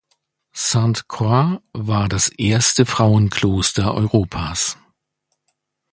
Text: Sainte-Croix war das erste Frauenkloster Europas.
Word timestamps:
Sainte-Croix 0.55 1.61
war 1.73 2.09
das 2.09 2.29
erste 2.29 2.87
Frauenkloster 2.87 3.93
Europas. 3.93 4.79